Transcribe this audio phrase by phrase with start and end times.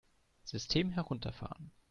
[0.45, 1.71] System herunterfahren!